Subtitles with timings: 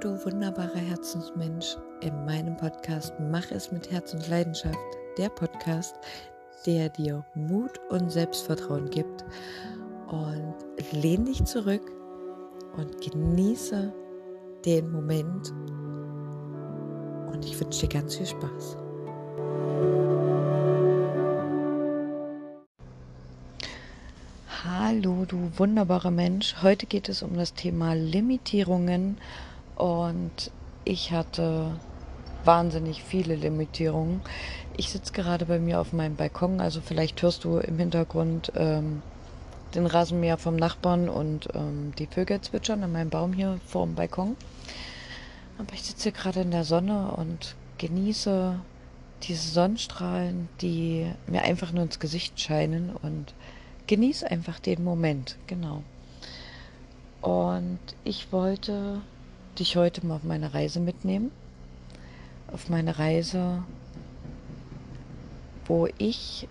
[0.00, 1.76] Du wunderbarer Herzensmensch.
[2.00, 4.76] In meinem Podcast Mach es mit Herz und Leidenschaft.
[5.16, 5.94] Der Podcast,
[6.66, 9.24] der dir Mut und Selbstvertrauen gibt.
[10.08, 10.56] Und
[10.90, 11.92] lehn dich zurück
[12.76, 13.94] und genieße
[14.64, 15.52] den Moment.
[17.32, 18.76] Und ich wünsche dir ganz viel Spaß.
[24.64, 26.56] Hallo, du wunderbarer Mensch.
[26.62, 29.18] Heute geht es um das Thema Limitierungen
[29.76, 30.50] und
[30.84, 31.78] ich hatte
[32.44, 34.20] wahnsinnig viele Limitierungen.
[34.76, 39.02] Ich sitze gerade bei mir auf meinem Balkon, also vielleicht hörst du im Hintergrund ähm,
[39.74, 43.94] den Rasenmäher vom Nachbarn und ähm, die Vögel zwitschern an meinem Baum hier vor dem
[43.94, 44.36] Balkon.
[45.58, 48.58] Aber ich sitze hier gerade in der Sonne und genieße
[49.22, 53.34] diese Sonnenstrahlen, die mir einfach nur ins Gesicht scheinen und
[53.86, 55.82] genieße einfach den Moment, genau.
[57.20, 59.00] Und ich wollte
[59.54, 61.30] dich heute mal auf meine Reise mitnehmen.
[62.52, 63.64] Auf meine Reise,
[65.66, 66.48] wo ich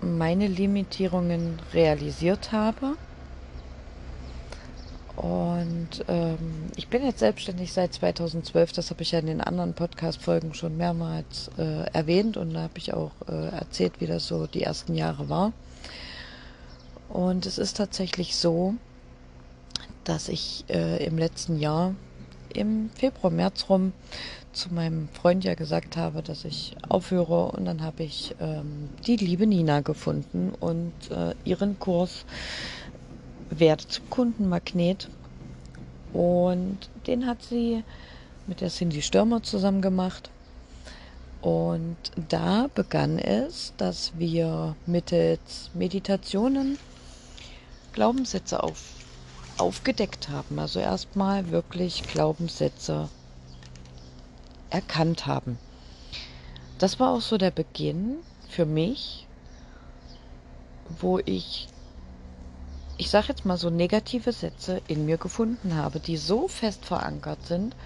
[0.00, 2.96] meine Limitierungen realisiert habe.
[5.16, 9.74] Und ähm, ich bin jetzt selbstständig seit 2012, das habe ich ja in den anderen
[9.74, 14.46] Podcast-Folgen schon mehrmals äh, erwähnt und da habe ich auch äh, erzählt, wie das so
[14.46, 15.52] die ersten Jahre war.
[17.10, 18.74] Und es ist tatsächlich so,
[20.04, 21.94] dass ich äh, im letzten Jahr
[22.54, 23.92] im Februar, März rum
[24.52, 29.16] zu meinem Freund ja gesagt habe, dass ich aufhöre und dann habe ich ähm, die
[29.16, 32.24] liebe Nina gefunden und äh, ihren Kurs
[33.50, 35.08] Werde zum Kundenmagnet
[36.12, 37.84] und den hat sie
[38.46, 40.30] mit der Cindy Stürmer zusammen gemacht.
[41.40, 41.96] Und
[42.28, 46.78] da begann es, dass wir mittels Meditationen
[47.92, 48.99] Glaubenssätze auf
[49.60, 50.58] aufgedeckt haben.
[50.58, 53.08] Also erstmal wirklich Glaubenssätze
[54.70, 55.58] erkannt haben.
[56.78, 58.16] Das war auch so der Beginn
[58.48, 59.26] für mich,
[60.98, 61.68] wo ich,
[62.96, 67.46] ich sage jetzt mal so negative Sätze in mir gefunden habe, die so fest verankert
[67.46, 67.76] sind,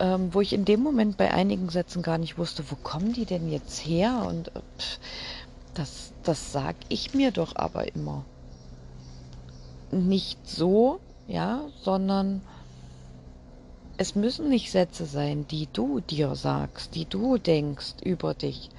[0.00, 3.24] ähm, wo ich in dem Moment bei einigen Sätzen gar nicht wusste, wo kommen die
[3.24, 4.24] denn jetzt her?
[4.26, 4.98] Und äh, pff,
[5.74, 8.24] das, das sage ich mir doch aber immer
[9.92, 12.42] nicht so, ja, sondern
[13.98, 18.70] es müssen nicht Sätze sein, die du dir sagst, die du denkst über dich,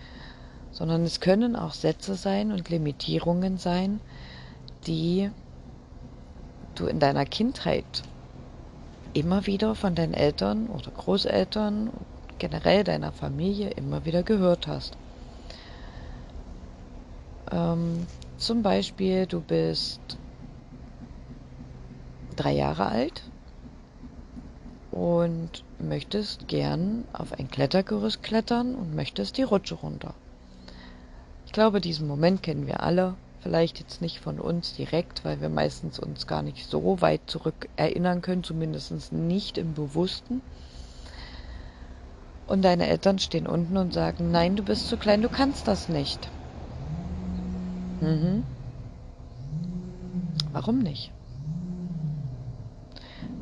[0.71, 3.99] sondern es können auch Sätze sein und Limitierungen sein,
[4.87, 5.29] die
[6.75, 7.85] du in deiner Kindheit
[9.13, 11.91] immer wieder von deinen Eltern oder Großeltern,
[12.39, 14.97] generell deiner Familie immer wieder gehört hast.
[17.51, 18.07] Ähm,
[18.37, 20.17] zum Beispiel, du bist
[22.33, 23.23] drei Jahre alt
[24.91, 30.13] und möchtest gern auf ein Klettergerüst klettern und möchtest die Rutsche runter.
[31.45, 33.15] Ich glaube, diesen Moment kennen wir alle.
[33.41, 37.67] Vielleicht jetzt nicht von uns direkt, weil wir meistens uns gar nicht so weit zurück
[37.75, 40.41] erinnern können, zumindest nicht im Bewussten.
[42.47, 45.89] Und deine Eltern stehen unten und sagen, nein, du bist zu klein, du kannst das
[45.89, 46.29] nicht.
[47.99, 48.43] Mhm.
[50.53, 51.11] Warum nicht?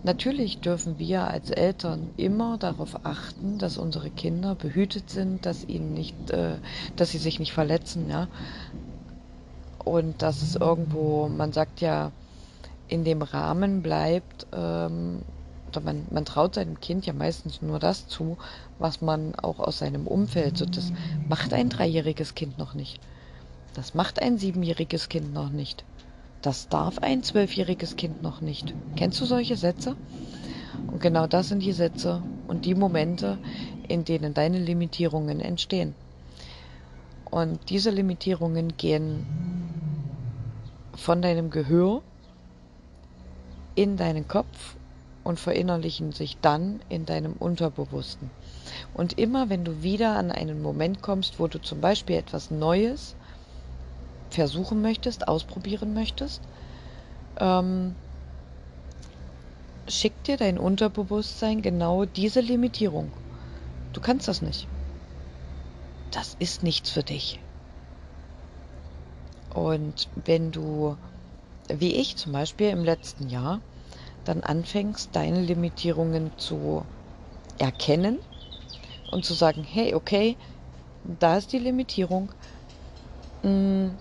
[0.04, 5.94] Natürlich dürfen wir als Eltern immer darauf achten, dass unsere Kinder behütet sind, dass ihnen
[5.94, 6.56] nicht, äh,
[6.96, 8.28] dass sie sich nicht verletzen, ja.
[9.86, 12.12] Und dass es irgendwo, man sagt ja,
[12.88, 15.22] in dem Rahmen bleibt, ähm,
[15.70, 18.38] oder man, man traut seinem Kind ja meistens nur das zu,
[18.80, 20.92] was man auch aus seinem Umfeld, so das
[21.30, 23.00] macht ein dreijähriges Kind noch nicht.
[23.74, 25.86] Das macht ein siebenjähriges Kind noch nicht.
[26.42, 28.74] Das darf ein zwölfjähriges Kind noch nicht.
[28.96, 29.96] Kennst du solche Sätze?
[30.88, 33.38] Und genau das sind die Sätze und die Momente,
[33.88, 35.94] in denen deine Limitierungen entstehen.
[37.30, 39.26] Und diese Limitierungen gehen
[40.96, 42.02] von deinem Gehör
[43.76, 44.76] in deinen Kopf
[45.24, 48.32] und verinnerlichen sich dann in deinem Unterbewussten.
[48.94, 53.16] Und immer wenn du wieder an einen Moment kommst, wo du zum Beispiel etwas Neues
[54.34, 56.42] versuchen möchtest, ausprobieren möchtest,
[57.40, 57.96] ähm,
[59.88, 63.12] schickt dir dein Unterbewusstsein genau diese Limitierung.
[63.94, 64.68] Du kannst das nicht.
[66.12, 67.40] Das ist nichts für dich.
[69.54, 70.96] Und wenn du,
[71.68, 73.60] wie ich zum Beispiel im letzten Jahr,
[74.24, 76.86] dann anfängst, deine Limitierungen zu
[77.58, 78.20] erkennen
[79.12, 80.38] und zu sagen, hey, okay,
[81.20, 82.32] da ist die Limitierung.
[83.42, 83.98] Hm,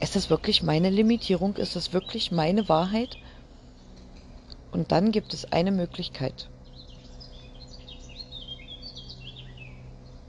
[0.00, 1.56] ist das wirklich meine Limitierung?
[1.56, 3.16] Ist das wirklich meine Wahrheit?
[4.70, 6.48] Und dann gibt es eine Möglichkeit.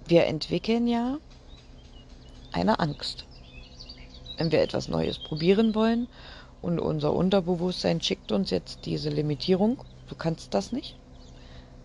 [0.07, 1.17] Wir entwickeln ja
[2.53, 3.25] eine Angst.
[4.37, 6.07] Wenn wir etwas Neues probieren wollen
[6.61, 10.95] und unser Unterbewusstsein schickt uns jetzt diese Limitierung, du kannst das nicht,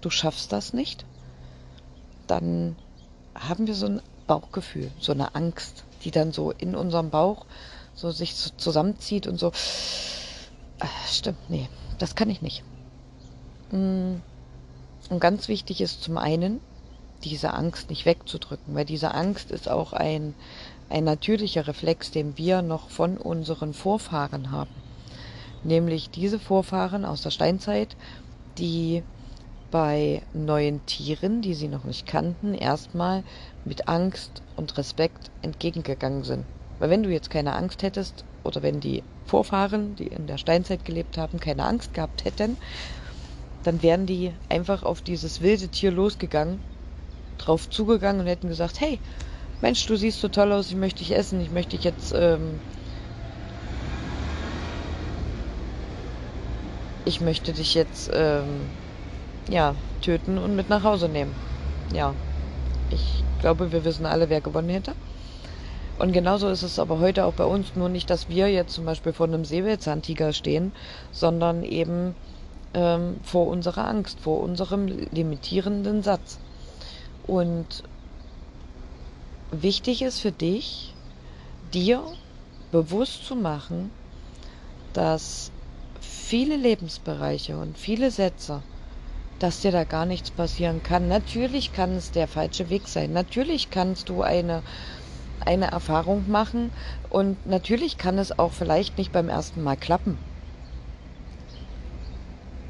[0.00, 1.05] du schaffst das nicht,
[2.29, 2.76] dann
[3.34, 7.46] haben wir so ein Bauchgefühl, so eine Angst, die dann so in unserem Bauch
[7.94, 11.69] so sich so zusammenzieht und so, äh, stimmt, nee,
[11.99, 12.62] das kann ich nicht.
[13.70, 14.16] Mm.
[15.10, 16.60] Und ganz wichtig ist zum einen,
[17.25, 20.34] diese Angst nicht wegzudrücken, weil diese Angst ist auch ein,
[20.88, 24.70] ein natürlicher Reflex, den wir noch von unseren Vorfahren haben.
[25.64, 27.96] Nämlich diese Vorfahren aus der Steinzeit,
[28.58, 29.02] die
[29.72, 33.24] bei neuen Tieren, die sie noch nicht kannten, erstmal
[33.64, 36.44] mit Angst und Respekt entgegengegangen sind.
[36.78, 40.84] Weil wenn du jetzt keine Angst hättest oder wenn die Vorfahren, die in der Steinzeit
[40.84, 42.58] gelebt haben, keine Angst gehabt hätten,
[43.64, 46.60] dann wären die einfach auf dieses wilde Tier losgegangen,
[47.38, 48.98] drauf zugegangen und hätten gesagt, hey,
[49.62, 52.60] Mensch, du siehst so toll aus, ich möchte dich essen, ich möchte dich jetzt, ähm,
[57.06, 58.66] ich möchte dich jetzt, ähm,
[59.48, 61.34] ja, töten und mit nach Hause nehmen.
[61.92, 62.14] Ja,
[62.90, 64.94] ich glaube, wir wissen alle, wer gewonnen hätte.
[65.98, 68.84] Und genauso ist es aber heute auch bei uns, nur nicht, dass wir jetzt zum
[68.84, 70.72] Beispiel vor einem Säbelzahntiger stehen,
[71.12, 72.14] sondern eben
[72.74, 76.38] ähm, vor unserer Angst, vor unserem limitierenden Satz.
[77.26, 77.84] Und
[79.50, 80.94] wichtig ist für dich,
[81.72, 82.02] dir
[82.72, 83.90] bewusst zu machen,
[84.92, 85.52] dass
[86.00, 88.62] viele Lebensbereiche und viele Sätze
[89.42, 91.08] dass dir da gar nichts passieren kann.
[91.08, 93.12] Natürlich kann es der falsche Weg sein.
[93.12, 94.62] Natürlich kannst du eine,
[95.44, 96.70] eine Erfahrung machen
[97.10, 100.16] und natürlich kann es auch vielleicht nicht beim ersten Mal klappen.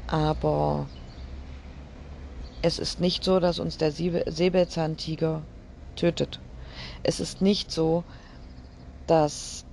[0.07, 0.87] Aber
[2.63, 5.43] es ist nicht so, dass uns der Säbelzahntiger
[5.95, 6.39] tötet.
[7.03, 8.03] Es ist nicht so,
[9.05, 9.65] dass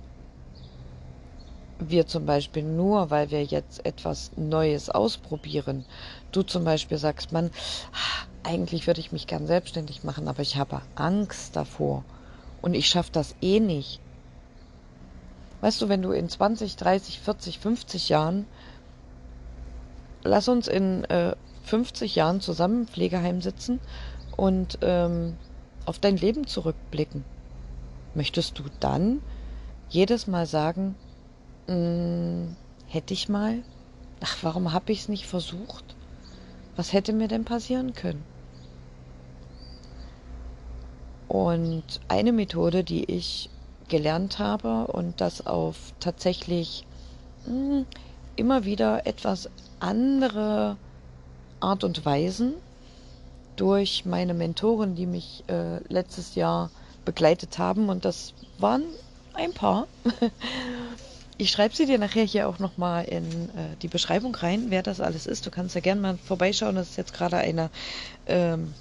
[1.79, 5.85] wir zum Beispiel nur, weil wir jetzt etwas Neues ausprobieren,
[6.31, 7.51] du zum Beispiel sagst, man,
[8.43, 12.03] eigentlich würde ich mich gern selbstständig machen, aber ich habe Angst davor
[12.61, 13.99] und ich schaffe das eh nicht.
[15.61, 18.45] Weißt du, wenn du in 20, 30, 40, 50 Jahren,
[20.23, 21.35] lass uns in äh,
[21.65, 23.79] 50 Jahren zusammen im Pflegeheim sitzen
[24.37, 25.37] und ähm,
[25.85, 27.23] auf dein Leben zurückblicken,
[28.15, 29.21] möchtest du dann
[29.89, 30.95] jedes Mal sagen,
[31.67, 32.55] hm,
[32.87, 33.63] hätte ich mal?
[34.23, 35.95] Ach, warum habe ich es nicht versucht?
[36.75, 38.23] Was hätte mir denn passieren können?
[41.27, 43.49] Und eine Methode, die ich
[43.87, 46.85] gelernt habe und das auf tatsächlich
[47.45, 47.85] mh, hm,
[48.35, 50.77] immer wieder etwas andere
[51.59, 52.53] Art und Weisen
[53.55, 56.71] durch meine Mentoren, die mich äh, letztes Jahr
[57.05, 58.83] begleitet haben und das waren
[59.33, 59.87] ein paar.
[61.37, 65.01] Ich schreibe sie dir nachher hier auch nochmal in äh, die Beschreibung rein, wer das
[65.01, 65.45] alles ist.
[65.45, 66.75] Du kannst ja gerne mal vorbeischauen.
[66.75, 67.69] Das ist jetzt gerade eine
[68.27, 68.73] ähm,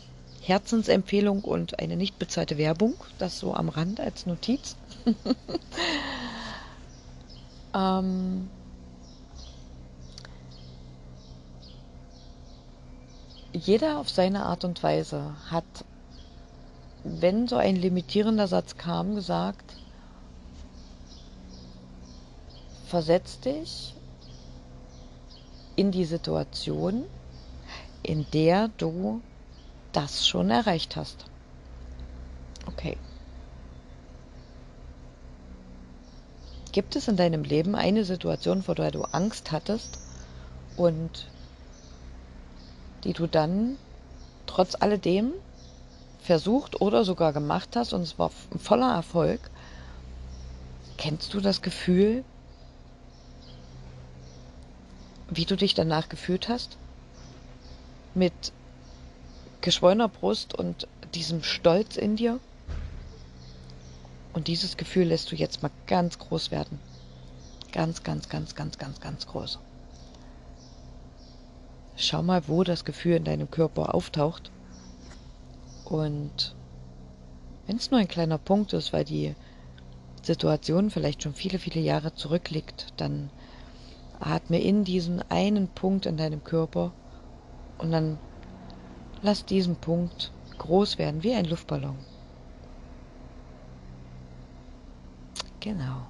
[0.43, 2.95] Herzensempfehlung und eine nicht bezahlte Werbung.
[3.19, 4.77] Das so am Rand als Notiz.
[7.75, 8.51] ähm,
[13.53, 15.65] jeder auf seine Art und Weise hat,
[17.05, 19.70] wenn so ein limitierender Satz kam, gesagt,
[22.91, 23.95] versetz dich
[25.77, 27.05] in die Situation,
[28.03, 29.21] in der du
[29.93, 31.27] das schon erreicht hast.
[32.67, 32.97] Okay.
[36.73, 39.99] Gibt es in deinem Leben eine Situation, vor der du Angst hattest
[40.77, 41.29] und
[43.05, 43.79] die du dann
[44.47, 45.33] trotz alledem
[46.19, 49.41] versucht oder sogar gemacht hast und es war voller Erfolg?
[50.97, 52.25] Kennst du das Gefühl,
[55.31, 56.77] wie du dich danach gefühlt hast?
[58.15, 58.53] Mit
[59.61, 62.41] geschwollener Brust und diesem Stolz in dir?
[64.33, 66.79] Und dieses Gefühl lässt du jetzt mal ganz groß werden.
[67.73, 69.59] Ganz, ganz, ganz, ganz, ganz, ganz groß.
[71.97, 74.51] Schau mal, wo das Gefühl in deinem Körper auftaucht.
[75.85, 76.55] Und
[77.67, 79.35] wenn es nur ein kleiner Punkt ist, weil die
[80.23, 83.31] Situation vielleicht schon viele, viele Jahre zurückliegt, dann
[84.21, 86.93] Atme in diesen einen Punkt in deinem Körper
[87.79, 88.19] und dann
[89.23, 91.97] lass diesen Punkt groß werden, wie ein Luftballon.
[95.61, 96.07] Genau.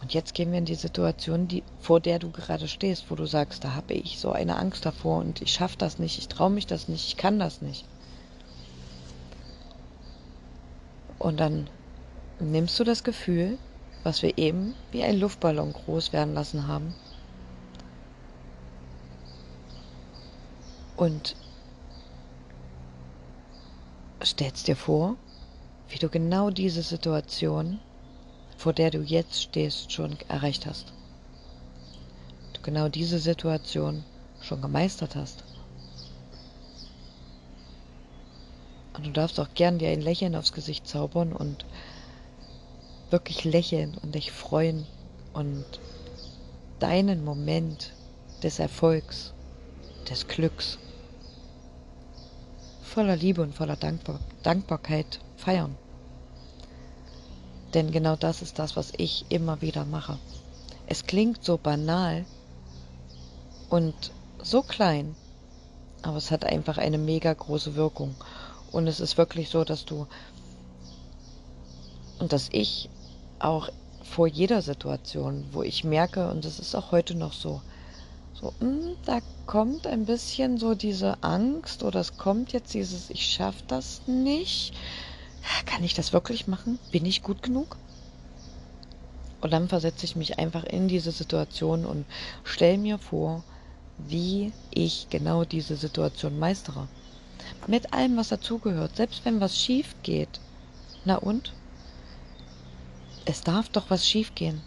[0.00, 3.26] Und jetzt gehen wir in die Situation, die, vor der du gerade stehst, wo du
[3.26, 6.50] sagst, da habe ich so eine Angst davor und ich schaffe das nicht, ich traue
[6.50, 7.84] mich das nicht, ich kann das nicht.
[11.18, 11.68] Und dann
[12.38, 13.58] nimmst du das Gefühl,
[14.04, 16.94] was wir eben wie ein Luftballon groß werden lassen haben,
[21.00, 21.34] und
[24.22, 25.16] stellst dir vor,
[25.88, 27.80] wie du genau diese Situation,
[28.58, 30.92] vor der du jetzt stehst, schon erreicht hast.
[32.52, 34.04] Du genau diese Situation
[34.42, 35.42] schon gemeistert hast.
[38.92, 41.64] Und du darfst auch gern dir ein Lächeln aufs Gesicht zaubern und
[43.10, 44.86] wirklich lächeln und dich freuen
[45.32, 45.64] und
[46.78, 47.92] deinen Moment
[48.42, 49.32] des Erfolgs,
[50.08, 50.78] des Glücks
[52.82, 55.76] voller Liebe und voller Dankbar Dankbarkeit feiern.
[57.72, 60.18] Denn genau das ist das, was ich immer wieder mache.
[60.86, 62.24] Es klingt so banal
[63.68, 63.94] und
[64.42, 65.14] so klein,
[66.02, 68.16] aber es hat einfach eine mega große Wirkung.
[68.72, 70.06] Und es ist wirklich so, dass du
[72.18, 72.90] und dass ich
[73.40, 73.68] auch
[74.02, 77.60] vor jeder Situation, wo ich merke, und das ist auch heute noch so,
[78.32, 83.10] so, mh, hm, da kommt ein bisschen so diese Angst oder es kommt jetzt dieses,
[83.10, 84.72] ich schaffe das nicht.
[85.66, 86.78] Kann ich das wirklich machen?
[86.90, 87.76] Bin ich gut genug?
[89.40, 92.06] Und dann versetze ich mich einfach in diese Situation und
[92.44, 93.42] stelle mir vor,
[93.96, 96.88] wie ich genau diese Situation meistere.
[97.66, 98.96] Mit allem, was dazugehört.
[98.96, 100.40] Selbst wenn was schief geht.
[101.04, 101.54] Na und?
[103.24, 104.62] Es darf doch was schief gehen.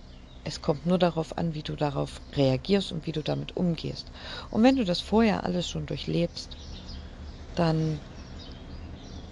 [0.45, 4.11] Es kommt nur darauf an, wie du darauf reagierst und wie du damit umgehst.
[4.51, 6.49] Und wenn du das vorher alles schon durchlebst,
[7.55, 7.99] dann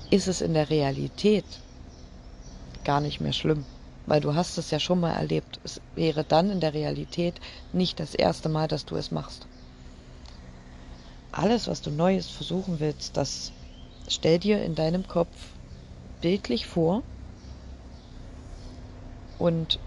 [0.09, 1.45] ist es in der Realität
[2.83, 3.65] gar nicht mehr schlimm,
[4.05, 5.59] weil du hast es ja schon mal erlebt.
[5.63, 7.39] Es wäre dann in der Realität
[7.73, 9.47] nicht das erste Mal, dass du es machst.
[11.31, 13.51] Alles, was du Neues versuchen willst, das
[14.07, 15.29] stell dir in deinem Kopf
[16.21, 17.03] bildlich vor
[19.41, 19.79] und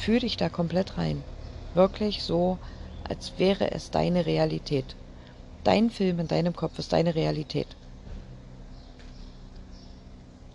[0.00, 1.22] Fühl dich da komplett rein.
[1.74, 2.58] Wirklich so,
[3.08, 4.96] als wäre es deine Realität.
[5.62, 7.66] Dein Film in deinem Kopf ist deine Realität.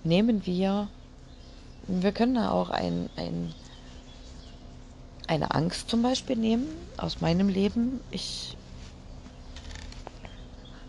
[0.03, 0.87] Nehmen wir,
[1.87, 3.53] wir können da auch ein, ein,
[5.27, 6.67] eine Angst zum Beispiel nehmen
[6.97, 8.01] aus meinem Leben.
[8.09, 8.57] Ich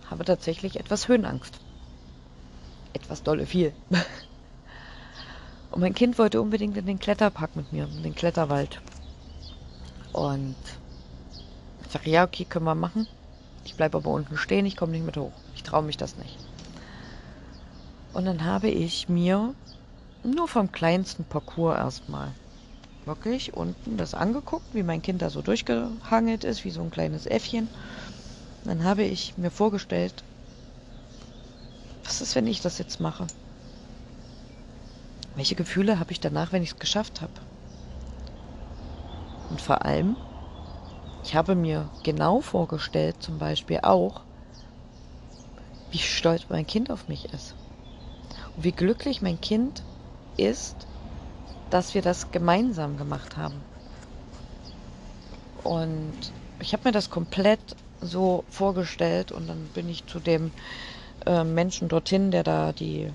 [0.08, 1.54] habe tatsächlich etwas Höhenangst.
[2.94, 3.74] Etwas dolle viel.
[5.76, 8.80] Und mein Kind wollte unbedingt in den Kletterpark mit mir, in den Kletterwald.
[10.14, 10.56] Und
[11.84, 13.06] ich sage, ja, okay, können wir machen.
[13.66, 15.34] Ich bleibe aber unten stehen, ich komme nicht mit hoch.
[15.54, 16.38] Ich traue mich das nicht.
[18.14, 19.54] Und dann habe ich mir
[20.24, 22.32] nur vom kleinsten Parcours erstmal
[23.04, 27.26] wirklich unten das angeguckt, wie mein Kind da so durchgehangelt ist, wie so ein kleines
[27.26, 27.68] Äffchen.
[28.64, 30.24] Dann habe ich mir vorgestellt,
[32.02, 33.26] was ist, wenn ich das jetzt mache?
[35.36, 37.32] Welche Gefühle habe ich danach, wenn ich es geschafft habe?
[39.50, 40.16] Und vor allem,
[41.24, 44.22] ich habe mir genau vorgestellt, zum Beispiel auch,
[45.92, 47.54] wie stolz mein Kind auf mich ist.
[48.56, 49.82] Und wie glücklich mein Kind
[50.38, 50.86] ist,
[51.68, 53.60] dass wir das gemeinsam gemacht haben.
[55.62, 56.14] Und
[56.60, 57.60] ich habe mir das komplett
[58.00, 60.50] so vorgestellt und dann bin ich zu dem
[61.26, 63.10] äh, Menschen dorthin, der da die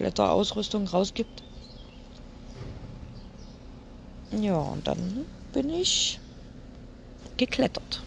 [0.00, 1.42] Kletterausrüstung rausgibt.
[4.32, 6.18] Ja, und dann bin ich
[7.36, 8.02] geklettert.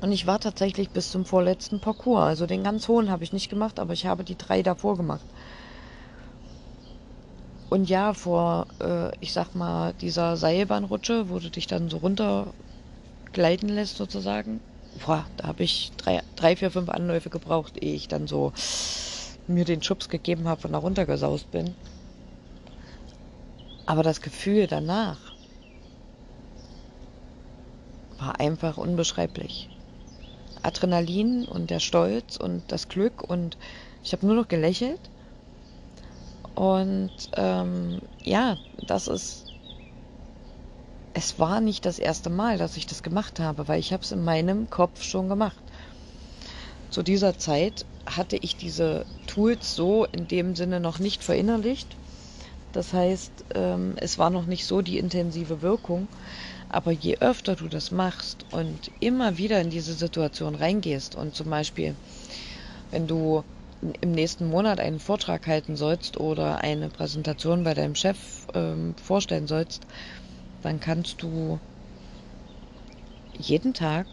[0.00, 2.22] Und ich war tatsächlich bis zum vorletzten Parcours.
[2.22, 5.26] Also den ganz hohen habe ich nicht gemacht, aber ich habe die drei davor gemacht.
[7.68, 12.46] Und ja, vor, äh, ich sag mal, dieser Seilbahnrutsche, wo du dich dann so runter
[13.32, 14.60] gleiten lässt sozusagen,
[15.04, 18.52] boah, da habe ich drei, drei, vier, fünf Anläufe gebraucht, ehe ich dann so
[19.46, 21.74] mir den Schubs gegeben habe und da runtergesaust bin.
[23.86, 25.18] Aber das Gefühl danach
[28.18, 29.68] war einfach unbeschreiblich.
[30.62, 33.58] Adrenalin und der Stolz und das Glück und
[34.02, 35.00] ich habe nur noch gelächelt.
[36.54, 39.46] Und ähm, ja, das ist.
[41.16, 44.10] Es war nicht das erste Mal, dass ich das gemacht habe, weil ich habe es
[44.10, 45.62] in meinem Kopf schon gemacht.
[46.90, 51.96] Zu dieser Zeit hatte ich diese Tools so in dem Sinne noch nicht verinnerlicht.
[52.72, 56.08] Das heißt, ähm, es war noch nicht so die intensive Wirkung.
[56.68, 61.48] Aber je öfter du das machst und immer wieder in diese Situation reingehst und zum
[61.50, 61.94] Beispiel,
[62.90, 63.44] wenn du
[64.00, 69.46] im nächsten Monat einen Vortrag halten sollst oder eine Präsentation bei deinem Chef ähm, vorstellen
[69.46, 69.86] sollst,
[70.62, 71.60] dann kannst du
[73.36, 74.06] jeden Tag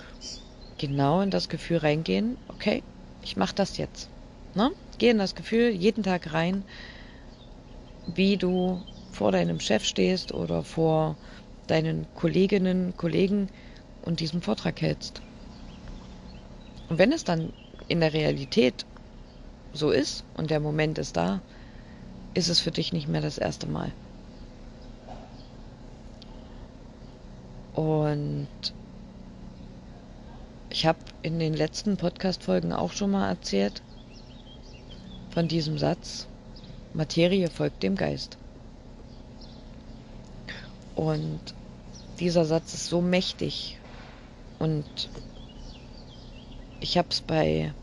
[0.77, 2.83] genau in das Gefühl reingehen, okay,
[3.24, 4.10] ich mache das jetzt.
[4.56, 4.72] Ne?
[4.98, 6.63] Geh in das Gefühl jeden Tag rein,
[8.08, 11.16] wie du vor deinem Chef stehst oder vor
[11.68, 13.50] deinen Kolleginnen, Kollegen
[14.04, 15.22] und diesen Vortrag hältst.
[16.90, 17.54] Und wenn es dann
[17.88, 18.86] in der Realität
[19.74, 21.42] so ist und der Moment ist da,
[22.34, 23.92] ist es für dich nicht mehr das erste Mal.
[27.74, 28.48] Und
[30.72, 33.82] ich habe in den letzten Podcast-Folgen auch schon mal erzählt
[35.32, 36.28] von diesem Satz,
[36.94, 38.38] Materie folgt dem Geist.
[40.96, 41.40] Und
[42.20, 43.80] dieser Satz ist so mächtig.
[44.60, 45.10] Und
[46.80, 47.74] ich habe es bei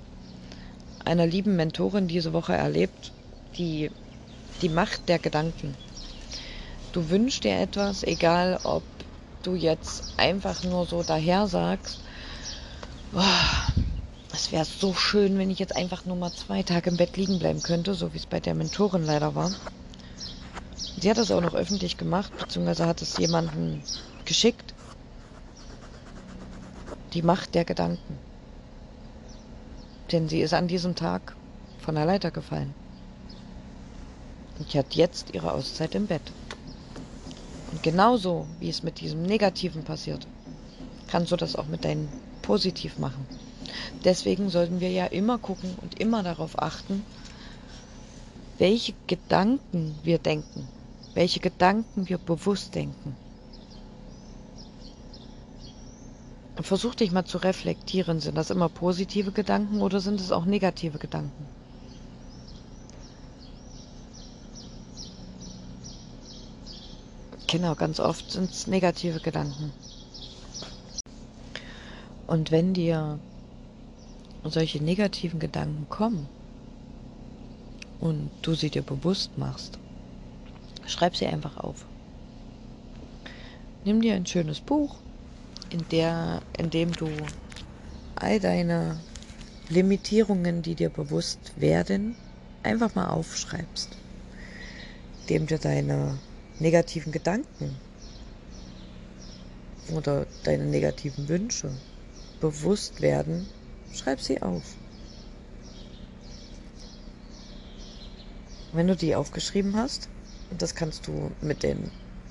[1.04, 3.12] einer lieben Mentorin diese Woche erlebt,
[3.58, 3.90] die
[4.62, 5.74] die Macht der Gedanken.
[6.92, 8.82] Du wünschst dir etwas, egal ob
[9.42, 12.00] du jetzt einfach nur so daher sagst,
[14.32, 17.38] es wäre so schön, wenn ich jetzt einfach nur mal zwei Tage im Bett liegen
[17.38, 19.50] bleiben könnte, so wie es bei der Mentorin leider war.
[21.00, 23.82] Sie hat das auch noch öffentlich gemacht, beziehungsweise hat es jemanden
[24.24, 24.74] geschickt.
[27.12, 28.18] Die Macht der Gedanken.
[30.12, 31.34] Denn sie ist an diesem Tag
[31.80, 32.74] von der Leiter gefallen.
[34.58, 36.22] Und hat jetzt ihre Auszeit im Bett.
[37.70, 40.26] Und genauso wie es mit diesem Negativen passiert,
[41.06, 42.08] kannst du das auch mit deinen
[42.48, 43.26] positiv machen.
[44.04, 47.04] Deswegen sollten wir ja immer gucken und immer darauf achten,
[48.56, 50.66] welche Gedanken wir denken,
[51.12, 53.14] welche Gedanken wir bewusst denken.
[56.56, 60.98] Versuch dich mal zu reflektieren, sind das immer positive Gedanken oder sind es auch negative
[60.98, 61.46] Gedanken?
[67.46, 69.70] Genau, ganz oft sind es negative Gedanken.
[72.28, 73.18] Und wenn dir
[74.44, 76.28] solche negativen Gedanken kommen
[78.00, 79.78] und du sie dir bewusst machst,
[80.86, 81.86] schreib sie einfach auf.
[83.84, 84.96] Nimm dir ein schönes Buch,
[85.70, 87.08] in, der, in dem du
[88.14, 89.00] all deine
[89.70, 92.14] Limitierungen, die dir bewusst werden,
[92.62, 93.88] einfach mal aufschreibst.
[95.22, 96.18] Indem dir deine
[96.58, 97.74] negativen Gedanken
[99.94, 101.70] oder deine negativen Wünsche
[102.40, 103.48] bewusst werden,
[103.92, 104.64] schreib sie auf.
[108.72, 110.08] Wenn du die aufgeschrieben hast,
[110.50, 111.90] und das kannst du mit den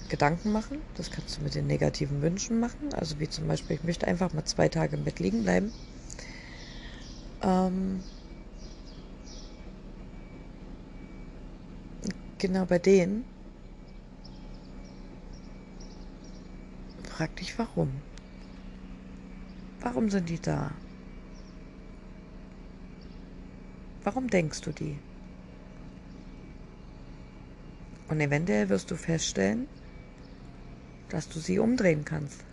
[0.10, 3.84] Gedanken machen, das kannst du mit den negativen Wünschen machen, also wie zum Beispiel, ich
[3.84, 5.72] möchte einfach mal zwei Tage im Bett liegen bleiben.
[7.42, 8.04] Ähm,
[12.38, 13.26] genau bei denen
[17.18, 18.02] frag dich warum.
[19.90, 20.72] Warum sind die da?
[24.04, 25.00] Warum denkst du die?
[28.10, 29.66] Und eventuell wirst du feststellen,
[31.08, 32.44] dass du sie umdrehen kannst.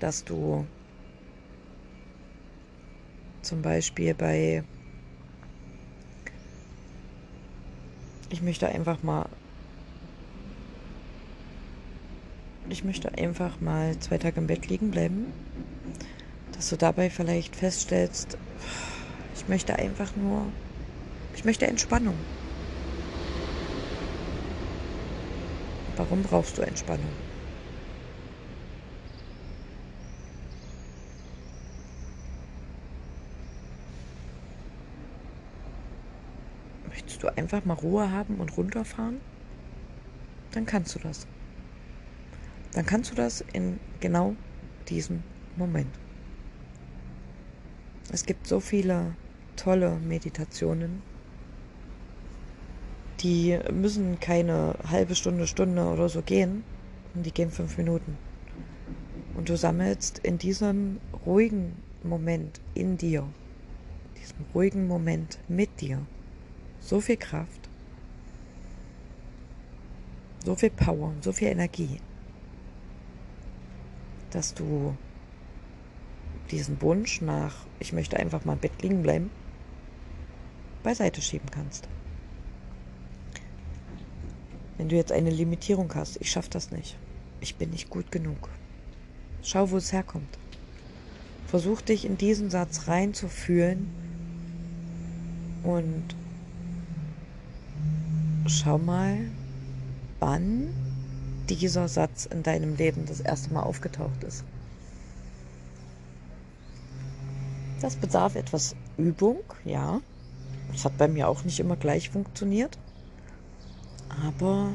[0.00, 0.66] Dass du
[3.40, 4.64] zum Beispiel bei,
[8.28, 9.30] ich möchte einfach mal
[12.70, 15.26] ich möchte einfach mal zwei Tage im Bett liegen bleiben,
[16.52, 18.38] dass du dabei vielleicht feststellst,
[19.34, 20.46] ich möchte einfach nur,
[21.34, 22.14] ich möchte Entspannung.
[25.96, 27.10] Warum brauchst du Entspannung?
[36.88, 39.20] Möchtest du einfach mal Ruhe haben und runterfahren?
[40.52, 41.26] Dann kannst du das
[42.74, 44.34] dann kannst du das in genau
[44.88, 45.22] diesem
[45.56, 45.94] Moment.
[48.12, 49.14] Es gibt so viele
[49.56, 51.02] tolle Meditationen,
[53.20, 56.64] die müssen keine halbe Stunde, Stunde oder so gehen,
[57.14, 58.18] die gehen fünf Minuten.
[59.36, 63.26] Und du sammelst in diesem ruhigen Moment in dir,
[64.20, 66.04] diesem ruhigen Moment mit dir,
[66.80, 67.68] so viel Kraft,
[70.44, 72.00] so viel Power, so viel Energie
[74.34, 74.96] dass du
[76.50, 79.30] diesen Wunsch nach, ich möchte einfach mal im Bett liegen bleiben,
[80.82, 81.88] beiseite schieben kannst.
[84.76, 86.96] Wenn du jetzt eine Limitierung hast, ich schaffe das nicht,
[87.40, 88.48] ich bin nicht gut genug.
[89.42, 90.38] Schau, wo es herkommt.
[91.46, 93.88] Versuch dich in diesen Satz reinzufühlen
[95.62, 96.16] und
[98.46, 99.18] schau mal,
[100.18, 100.83] wann
[101.50, 104.44] dieser Satz in deinem Leben das erste Mal aufgetaucht ist.
[107.80, 110.00] Das bedarf etwas Übung, ja.
[110.72, 112.78] Das hat bei mir auch nicht immer gleich funktioniert.
[114.24, 114.70] Aber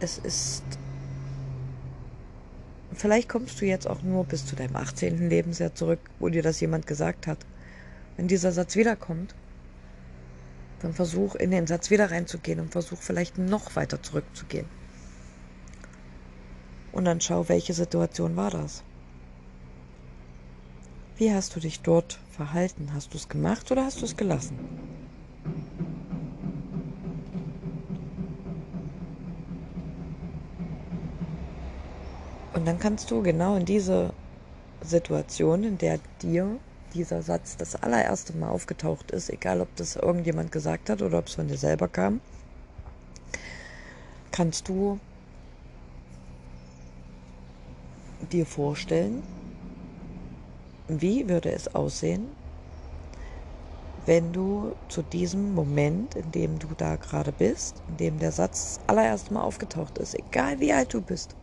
[0.00, 0.64] es ist.
[2.92, 5.28] Vielleicht kommst du jetzt auch nur bis zu deinem 18.
[5.28, 7.38] Lebensjahr zurück, wo dir das jemand gesagt hat.
[8.16, 9.34] Wenn dieser Satz wiederkommt,
[10.80, 14.66] dann versuch in den Satz wieder reinzugehen und versuch vielleicht noch weiter zurückzugehen.
[16.92, 18.82] Und dann schau, welche Situation war das?
[21.16, 22.90] Wie hast du dich dort verhalten?
[22.94, 24.58] Hast du es gemacht oder hast du es gelassen?
[32.52, 34.12] Und dann kannst du genau in diese
[34.82, 36.58] Situation, in der dir
[36.96, 41.26] dieser Satz das allererste Mal aufgetaucht ist, egal ob das irgendjemand gesagt hat oder ob
[41.26, 42.20] es von dir selber kam,
[44.32, 44.98] kannst du
[48.32, 49.22] dir vorstellen,
[50.88, 52.28] wie würde es aussehen,
[54.06, 58.78] wenn du zu diesem Moment, in dem du da gerade bist, in dem der Satz
[58.78, 61.34] das allererste Mal aufgetaucht ist, egal wie alt du bist,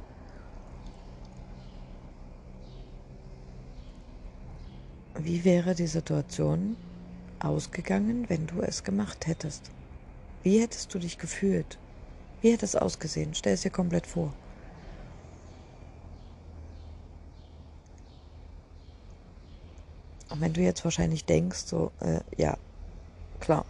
[5.23, 6.75] Wie wäre die Situation
[7.39, 9.71] ausgegangen, wenn du es gemacht hättest?
[10.41, 11.77] Wie hättest du dich gefühlt?
[12.41, 13.33] Wie hätte es ausgesehen?
[13.33, 14.33] Stell es dir komplett vor.
[20.29, 22.57] Und wenn du jetzt wahrscheinlich denkst, so, äh, ja,
[23.39, 23.63] klar.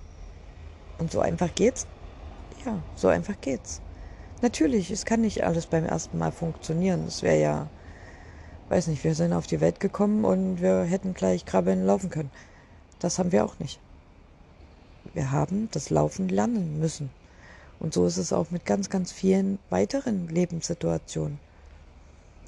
[0.97, 1.85] Und so einfach geht's?
[2.65, 3.79] Ja, so einfach geht's.
[4.41, 7.05] Natürlich, es kann nicht alles beim ersten Mal funktionieren.
[7.05, 7.67] Es wäre ja
[8.73, 12.31] weiß nicht, wir sind auf die Welt gekommen und wir hätten gleich krabbeln laufen können.
[12.97, 13.79] Das haben wir auch nicht.
[15.13, 17.11] Wir haben das Laufen lernen müssen.
[17.79, 21.37] Und so ist es auch mit ganz, ganz vielen weiteren Lebenssituationen.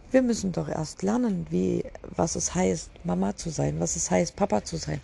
[0.09, 1.83] Wir müssen doch erst lernen, wie,
[2.15, 5.01] was es heißt, Mama zu sein, was es heißt, Papa zu sein,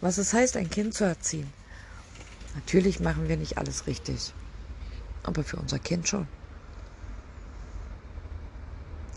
[0.00, 1.52] was es heißt, ein Kind zu erziehen.
[2.54, 4.32] Natürlich machen wir nicht alles richtig,
[5.24, 6.28] aber für unser Kind schon.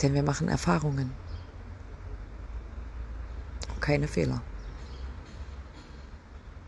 [0.02, 1.12] Denn wir machen Erfahrungen
[3.80, 4.42] keine Fehler.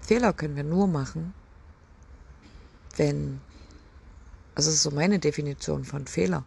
[0.02, 1.34] Fehler können wir nur machen,
[2.96, 3.40] wenn,
[4.54, 6.44] also das ist so meine Definition von Fehler.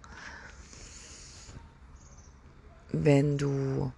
[2.92, 3.92] Wenn du,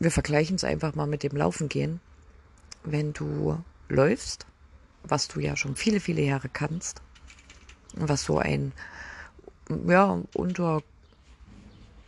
[0.00, 2.00] wir vergleichen es einfach mal mit dem Laufen gehen,
[2.84, 4.46] wenn du läufst,
[5.04, 7.02] was du ja schon viele, viele Jahre kannst,
[7.94, 8.72] was so ein,
[9.86, 10.82] ja, unter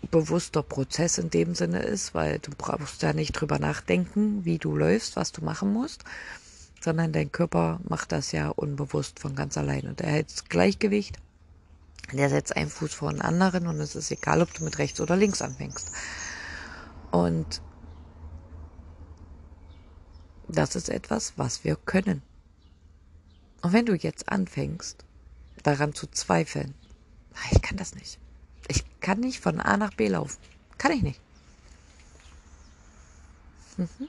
[0.07, 4.77] bewusster Prozess in dem Sinne ist, weil du brauchst ja nicht drüber nachdenken, wie du
[4.77, 6.05] läufst, was du machen musst,
[6.81, 11.19] sondern dein Körper macht das ja unbewusst von ganz allein und er hält das Gleichgewicht.
[12.13, 15.01] Der setzt einen Fuß vor den anderen und es ist egal, ob du mit rechts
[15.01, 15.91] oder links anfängst.
[17.11, 17.63] Und
[20.49, 22.23] das ist etwas, was wir können.
[23.63, 25.05] Und wenn du jetzt anfängst,
[25.63, 26.75] daran zu zweifeln,
[27.51, 28.24] ich kann das nicht ich
[29.05, 30.39] kann nicht von A nach B laufen.
[30.79, 31.21] Kann ich nicht.
[33.77, 34.09] Mhm.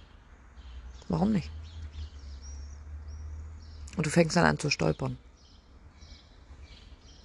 [1.09, 1.51] Warum nicht?
[3.97, 5.17] Und du fängst dann an zu stolpern.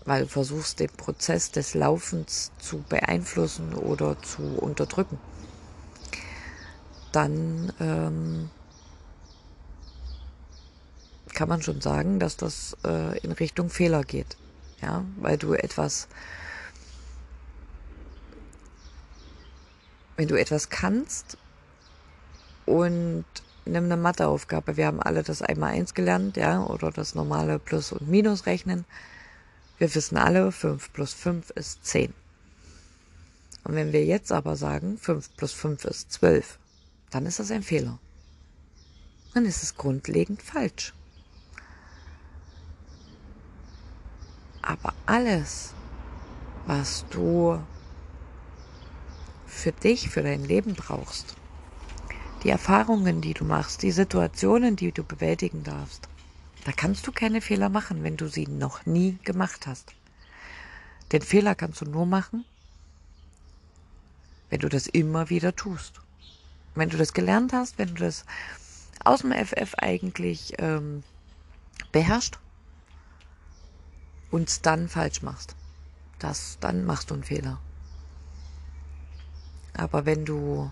[0.05, 5.21] Weil du versuchst, den Prozess des Laufens zu beeinflussen oder zu unterdrücken.
[7.13, 8.51] Dann ähm,
[11.35, 14.37] kann man schon sagen, dass das äh, in Richtung Fehler geht.
[14.83, 16.09] Ja, weil du etwas
[20.21, 21.39] wenn du etwas kannst
[22.67, 23.25] und
[23.65, 24.77] nimm eine Matheaufgabe.
[24.77, 28.85] Wir haben alle das einmal eins gelernt, ja, oder das normale Plus- und Minus rechnen.
[29.79, 32.13] Wir wissen alle, 5 plus 5 ist 10.
[33.65, 36.59] Und wenn wir jetzt aber sagen, 5 plus 5 ist 12,
[37.09, 37.99] dann ist das ein Fehler.
[39.33, 40.93] Dann ist es grundlegend falsch.
[44.61, 45.73] Aber alles,
[46.67, 47.59] was du
[49.61, 51.37] für dich, für dein Leben brauchst.
[52.43, 56.09] Die Erfahrungen, die du machst, die Situationen, die du bewältigen darfst.
[56.65, 59.93] Da kannst du keine Fehler machen, wenn du sie noch nie gemacht hast.
[61.13, 62.45] Den Fehler kannst du nur machen,
[64.49, 66.01] wenn du das immer wieder tust.
[66.75, 68.25] Wenn du das gelernt hast, wenn du das
[69.05, 71.03] aus dem FF eigentlich ähm,
[71.93, 72.39] beherrscht
[74.31, 75.57] und es dann falsch machst,
[76.19, 77.59] das, dann machst du einen Fehler.
[79.81, 80.71] Aber wenn du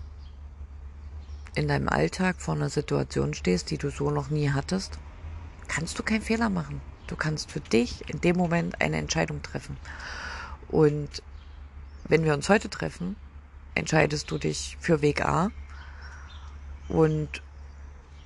[1.55, 4.99] in deinem Alltag vor einer Situation stehst, die du so noch nie hattest,
[5.67, 6.79] kannst du keinen Fehler machen.
[7.07, 9.77] Du kannst für dich in dem Moment eine Entscheidung treffen.
[10.67, 11.23] Und
[12.03, 13.15] wenn wir uns heute treffen,
[13.73, 15.49] entscheidest du dich für Weg A.
[16.87, 17.41] Und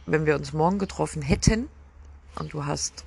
[0.06, 1.70] wenn wir uns morgen getroffen hätten
[2.36, 3.06] und du hast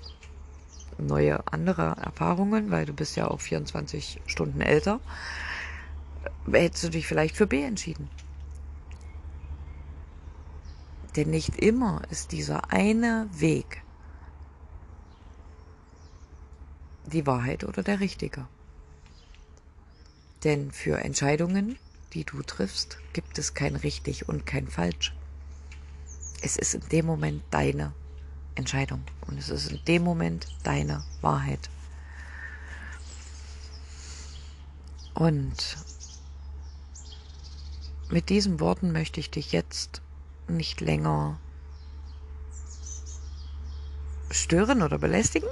[0.96, 4.98] neue andere Erfahrungen, weil du bist ja auch 24 Stunden älter,
[6.50, 8.08] hättest du dich vielleicht für B entschieden.
[11.16, 13.82] Denn nicht immer ist dieser eine Weg
[17.06, 18.46] die Wahrheit oder der richtige.
[20.44, 21.78] Denn für Entscheidungen,
[22.12, 25.14] die du triffst, gibt es kein richtig und kein falsch.
[26.42, 27.94] Es ist in dem Moment deine
[28.54, 31.70] Entscheidung und es ist in dem Moment deine Wahrheit.
[35.14, 35.78] Und
[38.10, 40.00] mit diesen Worten möchte ich dich jetzt
[40.48, 41.38] nicht länger
[44.30, 45.48] stören oder belästigen.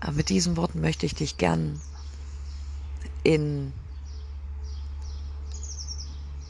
[0.00, 1.80] Aber mit diesen Worten möchte ich dich gern
[3.22, 3.72] in,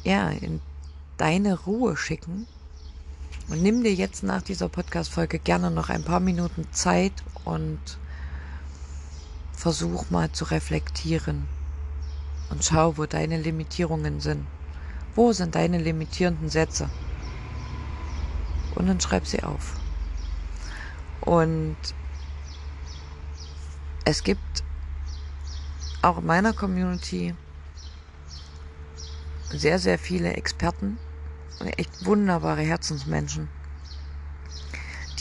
[0.02, 0.60] ja, in
[1.16, 2.46] deine Ruhe schicken.
[3.48, 7.12] Und nimm dir jetzt nach dieser Podcast-Folge gerne noch ein paar Minuten Zeit
[7.44, 7.78] und
[9.52, 11.46] versuch mal zu reflektieren.
[12.50, 14.46] Und schau, wo deine Limitierungen sind.
[15.14, 16.88] Wo sind deine limitierenden Sätze?
[18.74, 19.74] Und dann schreib sie auf.
[21.20, 21.76] Und
[24.04, 24.62] es gibt
[26.02, 27.34] auch in meiner Community
[29.50, 30.98] sehr, sehr viele Experten,
[31.76, 33.48] echt wunderbare Herzensmenschen,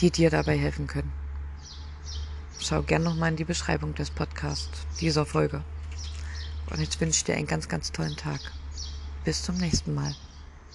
[0.00, 1.12] die dir dabei helfen können.
[2.58, 5.62] Schau gern nochmal in die Beschreibung des Podcasts dieser Folge.
[6.70, 8.40] Und jetzt wünsche ich dir einen ganz, ganz tollen Tag.
[9.24, 10.14] Bis zum nächsten Mal.